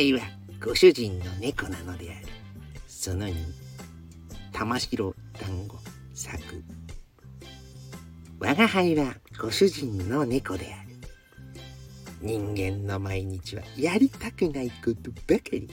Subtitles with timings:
[0.00, 0.20] 輩は
[0.64, 2.26] ご主人の猫なのである。
[2.88, 3.34] その2、
[4.50, 5.76] 玉城団子
[6.14, 6.38] 作。
[8.38, 10.90] 我が輩はご主人の猫である。
[12.22, 15.68] 人間の毎日はやりたくないことばかり。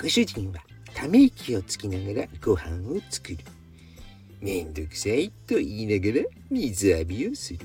[0.00, 0.60] ご主人は
[0.94, 3.38] ため息をつきながらご飯を作る。
[4.40, 7.60] めんどくさいと言いながら水浴びをする。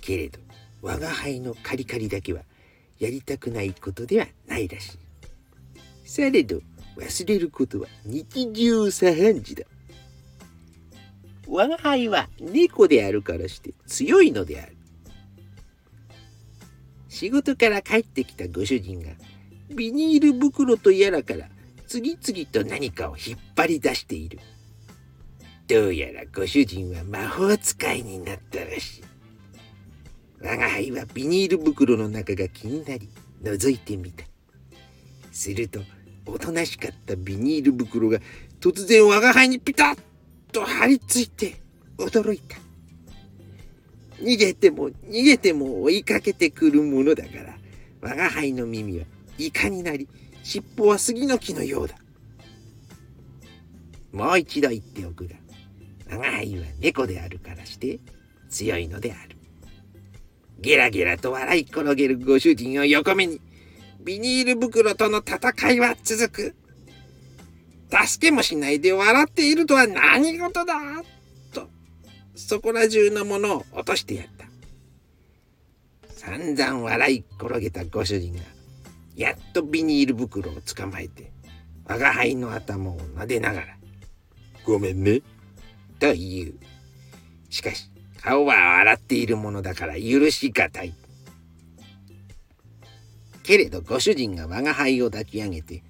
[0.00, 0.38] けれど
[0.82, 2.42] 我が輩のカリカリだけは
[2.98, 4.98] やりたくないことではないらしい。
[6.08, 6.60] されど
[6.96, 9.64] 忘れることは日常茶飯事だ。
[11.46, 14.76] 我が輩は猫であるからして強いのである。
[17.08, 19.10] 仕事から帰ってきたご主人が
[19.74, 21.48] ビニール袋とやらから
[21.86, 24.38] 次々と何かを引っ張り出している。
[25.68, 29.02] どうやらご主人は魔法使いになったらしい。
[30.46, 33.08] 我が輩はビニール袋の中が気になり
[33.42, 34.24] 覗いてみた。
[35.32, 35.80] すると
[36.24, 38.20] おとなしかったビニール袋が
[38.60, 39.98] 突然我が輩にピタッ
[40.52, 41.60] と張り付いて
[41.98, 42.58] 驚いた。
[44.22, 47.58] 逃げても逃げても追いかけてくるものだから
[48.00, 49.04] 我が輩の耳は
[49.36, 50.08] イカになり
[50.44, 51.96] 尻尾は杉の木のようだ。
[54.12, 55.34] もう一度言っておくが
[56.08, 57.98] 我が輩は猫であるからして
[58.48, 59.35] 強いのである。
[60.58, 63.40] ゲラゲラと笑い転げるご主人を横目に
[64.00, 66.54] ビニール袋との戦いは続く。
[67.90, 70.74] 助けもしないで笑っているとは何事だ？
[71.52, 71.68] と、
[72.34, 74.46] そこら中のものを落としてやった。
[76.12, 78.40] 散々笑い転げたご主人が、
[79.14, 81.30] やっとビニール袋を捕まえて、
[81.84, 83.66] 我が輩の頭を撫でながら、
[84.64, 85.20] ごめんね、
[86.00, 86.54] と言う。
[87.50, 87.88] しかし、
[88.22, 90.94] 顔は洗っているものだから許しがたい。
[93.42, 95.82] けれどご主人が我が輩を抱き上げて、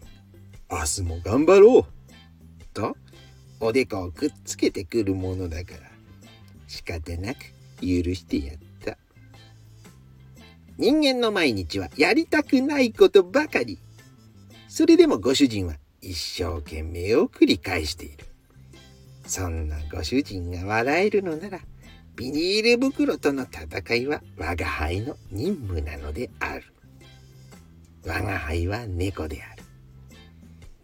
[0.70, 2.96] 明日も頑張ろうと
[3.60, 5.80] おでこをくっつけてくるものだから
[6.66, 7.38] 仕方なく
[7.80, 8.98] 許してやった。
[10.76, 13.78] 人間の毎日はやりたくないことばかり。
[14.68, 18.26] それでもご主人は一生懸命を繰り返している。
[19.26, 21.60] そんなご主人が笑えるのなら
[22.16, 26.64] ビニール袋との戦いは我が輩の任務なのである
[28.06, 29.62] 我が輩は猫である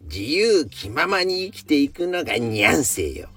[0.03, 3.29] 自由気ままに生きていくのがニャンセよ。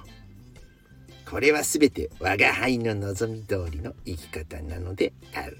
[1.29, 5.57] これはすべて我が輩の望み通りの生き方なのである。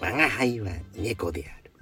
[0.00, 1.72] 我が輩は猫である。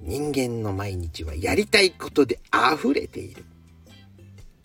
[0.00, 3.44] 人間の毎日はやりたいことで溢れている。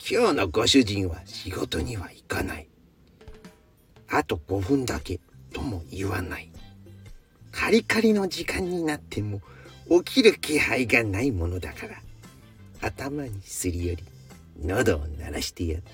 [0.08, 2.68] 今日のご主人は仕事には行かない。
[4.08, 5.20] あと5分だけ
[5.52, 6.52] とも言わない。
[7.52, 9.42] カリカリの時間になっても
[9.90, 11.96] 起きる気配がないものだから
[12.82, 14.04] 頭にすり寄り
[14.62, 15.90] 喉を鳴らしてやった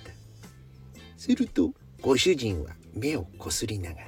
[1.18, 1.72] すると
[2.02, 4.08] ご主人は目をこすりながら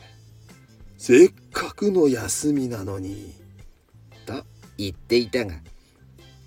[0.98, 3.34] 「せっかくの休みなのに」
[4.26, 4.44] と
[4.78, 5.62] 言っていたが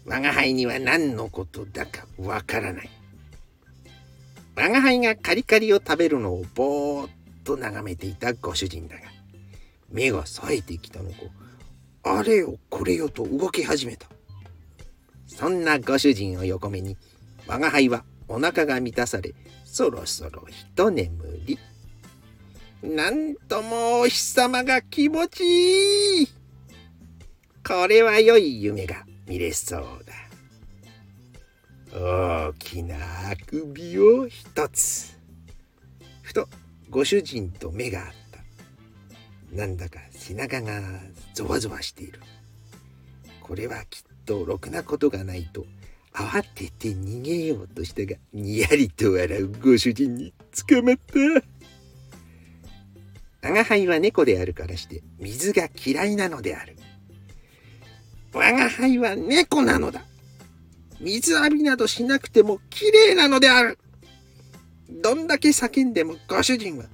[0.04, 2.90] 我が輩には何のことだかわからない
[4.56, 7.10] 我が輩がカリカリを食べるのをぼーっ
[7.44, 9.02] と眺めていたご主人だが
[9.90, 11.16] 目が冴えてきたのか
[12.08, 14.06] あれよこれよと動き始めた。
[15.26, 16.96] そんなご主人を横目に、
[17.48, 19.34] 我が輩はお腹が満たされ、
[19.64, 21.10] そろそろ一眠
[21.44, 21.58] り。
[22.82, 26.28] なんともお日様が気持ちいい。
[27.66, 30.05] これは良い夢が見れそう。
[31.98, 35.18] 大きなあくびを一つ。
[36.20, 36.46] ふと
[36.90, 38.06] ご主人と目が合っ
[39.50, 39.56] た。
[39.56, 40.82] なんだか背中が
[41.32, 42.20] ゾワゾワしている。
[43.40, 45.64] これはきっとろくなことがないと
[46.12, 50.34] 慌てて逃げようとしたがにやりと笑うご主人に
[50.68, 51.14] 捕まった。
[53.48, 56.76] 我が輩は猫であるからして水が嫌いなのである。
[58.34, 60.04] 我が輩は猫なのだ。
[61.00, 63.78] 水浴びなどしなくても綺麗なのである。
[64.88, 66.84] どんだけ叫んでもご主人は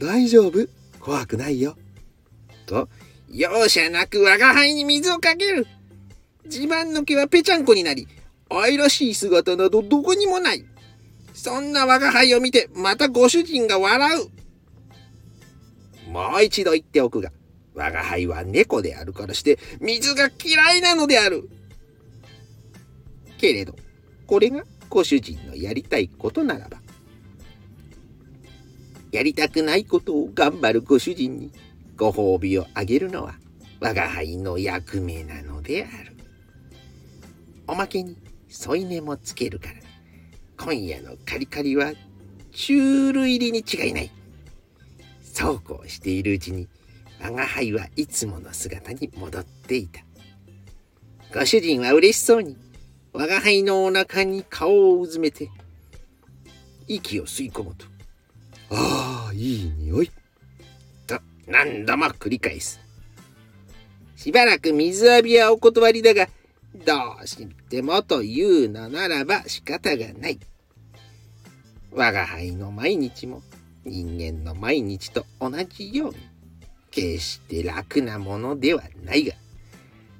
[0.00, 0.68] 大丈夫？
[0.98, 1.76] 怖くないよ。
[2.66, 2.88] と、
[3.28, 5.66] 容赦なく我が輩に水をかける。
[6.44, 8.08] 自慢の毛はぺちゃんこになり、
[8.48, 10.64] 愛らしい姿などどこにもない。
[11.34, 16.10] そんな我が輩を見て、またご主人が笑う。
[16.10, 17.32] もう一度言っておくが、
[17.74, 21.48] 我が輩は猫であるからして、水が嫌いなのである。
[23.42, 23.74] けれど、
[24.28, 26.78] これがご主人のやりたいことならば、
[29.10, 31.50] やりたくないことを頑張るご主人に
[31.96, 33.34] ご褒美をあげるのは
[33.80, 36.16] 我が輩の役目なのである。
[37.66, 38.16] おまけに
[38.48, 39.74] 添い寝もつけるから、
[40.64, 41.92] 今夜のカリカリは
[42.52, 44.10] チュール入りに違いない。
[45.20, 46.68] そうこうしているうちに、
[47.20, 50.00] 我が輩はいつもの姿に戻っていた。
[51.36, 52.56] ご主人は嬉しそうに、
[53.12, 55.50] 我が輩のお腹に顔をうずめて、
[56.88, 57.86] 息を吸い込むと、
[58.70, 60.10] ああ、いい匂い。
[61.06, 62.80] と何度も繰り返す。
[64.16, 66.26] しばらく水浴びはお断りだが、
[66.74, 70.38] どうしてもというのならば仕方がない。
[71.90, 73.42] 我が輩の毎日も
[73.84, 76.16] 人間の毎日と同じように、
[76.90, 79.34] 決して楽なものではないが、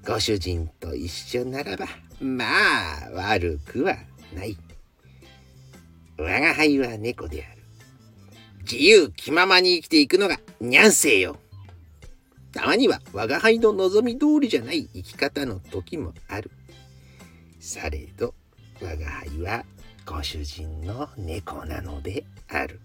[0.07, 1.87] ご主人と一緒ならば、
[2.23, 2.45] ま
[3.07, 3.97] あ悪くは
[4.35, 4.57] ない。
[6.17, 7.63] 我が輩は猫である。
[8.63, 11.37] 自由気ままに生きていくのがにゃんせいよ。
[12.53, 16.51] たまには我が輩の望み通りじゃない生き方の時もある。
[17.59, 18.35] されど
[18.81, 19.65] 我が輩は
[20.07, 22.81] ご主人の猫なのである。